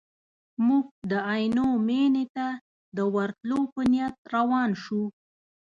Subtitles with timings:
[0.67, 2.47] موږ د عینو مینې ته
[2.97, 5.05] د ورتلو په نیت روان شوو.